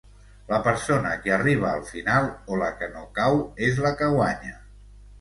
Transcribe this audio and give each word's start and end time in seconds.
La 0.51 0.57
persona 0.67 1.11
que 1.25 1.35
arriba 1.35 1.69
al 1.73 1.85
final, 1.91 2.27
o 2.47 2.59
la 2.65 2.73
que 2.81 2.91
no 2.97 3.07
cau, 3.21 3.41
és 3.71 3.87
la 3.89 3.97
que 4.03 4.13
guanya. 4.19 4.61